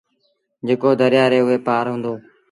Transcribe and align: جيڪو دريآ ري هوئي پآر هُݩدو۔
جيڪو 0.67 0.89
دريآ 1.01 1.25
ري 1.31 1.39
هوئي 1.43 1.57
پآر 1.67 1.85
هُݩدو۔ 1.91 2.13